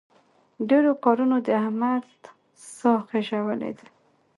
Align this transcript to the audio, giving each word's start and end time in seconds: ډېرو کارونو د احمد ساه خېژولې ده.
ډېرو 0.69 0.91
کارونو 1.03 1.35
د 1.47 1.47
احمد 1.61 2.05
ساه 2.77 3.01
خېژولې 3.09 3.71
ده. 3.77 3.85